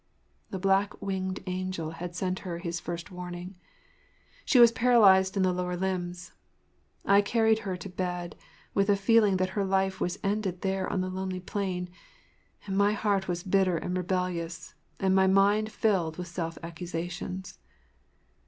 The 0.49 0.57
black 0.57 0.99
winged 0.99 1.41
angel 1.45 1.91
had 1.91 2.15
sent 2.15 2.39
her 2.39 2.57
his 2.57 2.79
first 2.79 3.11
warning. 3.11 3.55
She 4.45 4.57
was 4.57 4.71
paralyzed 4.71 5.37
in 5.37 5.43
the 5.43 5.53
lower 5.53 5.77
limbs. 5.77 6.31
I 7.05 7.21
carried 7.21 7.59
her 7.59 7.77
to 7.77 7.87
her 7.87 7.93
bed 7.93 8.35
with 8.73 8.89
a 8.89 8.95
feeling 8.95 9.37
that 9.37 9.49
her 9.49 9.63
life 9.63 10.01
was 10.01 10.17
ended 10.23 10.61
there 10.61 10.89
on 10.91 11.01
the 11.01 11.09
lonely 11.11 11.39
plain, 11.39 11.87
and 12.65 12.75
my 12.75 12.93
heart 12.93 13.27
was 13.27 13.43
bitter 13.43 13.77
and 13.77 13.95
rebellious 13.95 14.73
and 14.99 15.13
my 15.13 15.27
mind 15.27 15.71
filled 15.71 16.17
with 16.17 16.25
self 16.25 16.57
accusations. 16.63 17.59